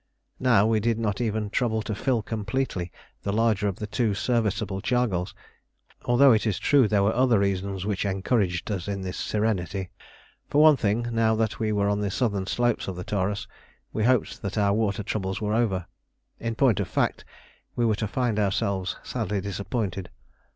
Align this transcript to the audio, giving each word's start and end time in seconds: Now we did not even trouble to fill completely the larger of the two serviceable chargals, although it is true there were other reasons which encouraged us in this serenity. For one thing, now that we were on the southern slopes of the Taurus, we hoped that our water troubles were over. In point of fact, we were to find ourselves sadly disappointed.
Now 0.39 0.65
we 0.65 0.79
did 0.79 0.97
not 0.97 1.21
even 1.21 1.51
trouble 1.51 1.83
to 1.83 1.93
fill 1.93 2.23
completely 2.23 2.91
the 3.21 3.31
larger 3.31 3.67
of 3.67 3.75
the 3.75 3.85
two 3.85 4.15
serviceable 4.15 4.81
chargals, 4.81 5.35
although 6.05 6.31
it 6.31 6.47
is 6.47 6.57
true 6.57 6.87
there 6.87 7.03
were 7.03 7.13
other 7.13 7.37
reasons 7.37 7.85
which 7.85 8.03
encouraged 8.03 8.71
us 8.71 8.87
in 8.87 9.01
this 9.01 9.15
serenity. 9.15 9.91
For 10.49 10.59
one 10.59 10.75
thing, 10.75 11.09
now 11.11 11.35
that 11.35 11.59
we 11.59 11.71
were 11.71 11.87
on 11.87 11.99
the 11.99 12.09
southern 12.09 12.47
slopes 12.47 12.87
of 12.87 12.95
the 12.95 13.03
Taurus, 13.03 13.45
we 13.93 14.03
hoped 14.03 14.41
that 14.41 14.57
our 14.57 14.73
water 14.73 15.03
troubles 15.03 15.39
were 15.39 15.53
over. 15.53 15.85
In 16.39 16.55
point 16.55 16.79
of 16.79 16.87
fact, 16.87 17.23
we 17.75 17.85
were 17.85 17.95
to 17.97 18.07
find 18.07 18.39
ourselves 18.39 18.95
sadly 19.03 19.39
disappointed. 19.39 20.09